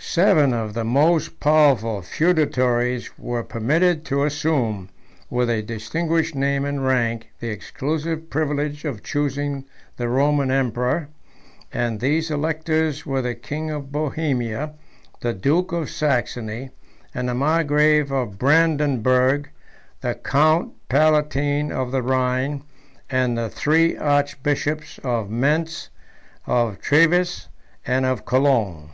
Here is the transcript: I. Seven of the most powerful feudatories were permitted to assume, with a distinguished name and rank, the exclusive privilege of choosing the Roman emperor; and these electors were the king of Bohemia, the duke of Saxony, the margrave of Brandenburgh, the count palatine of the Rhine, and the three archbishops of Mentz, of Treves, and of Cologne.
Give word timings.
I. 0.00 0.20
Seven 0.20 0.52
of 0.54 0.74
the 0.74 0.84
most 0.84 1.38
powerful 1.38 2.02
feudatories 2.02 3.16
were 3.18 3.42
permitted 3.44 4.04
to 4.06 4.24
assume, 4.24 4.88
with 5.28 5.50
a 5.50 5.60
distinguished 5.62 6.34
name 6.34 6.64
and 6.64 6.84
rank, 6.84 7.30
the 7.40 7.50
exclusive 7.50 8.30
privilege 8.30 8.84
of 8.84 9.02
choosing 9.02 9.64
the 9.96 10.08
Roman 10.08 10.50
emperor; 10.50 11.08
and 11.72 12.00
these 12.00 12.30
electors 12.30 13.06
were 13.06 13.22
the 13.22 13.34
king 13.34 13.70
of 13.70 13.92
Bohemia, 13.92 14.74
the 15.20 15.34
duke 15.34 15.70
of 15.72 15.90
Saxony, 15.90 16.70
the 17.14 17.34
margrave 17.34 18.10
of 18.10 18.38
Brandenburgh, 18.38 19.50
the 20.00 20.14
count 20.14 20.72
palatine 20.88 21.70
of 21.70 21.92
the 21.92 22.02
Rhine, 22.02 22.62
and 23.10 23.36
the 23.36 23.50
three 23.50 23.96
archbishops 23.96 24.98
of 25.04 25.28
Mentz, 25.30 25.90
of 26.46 26.80
Treves, 26.80 27.48
and 27.86 28.06
of 28.06 28.24
Cologne. 28.24 28.90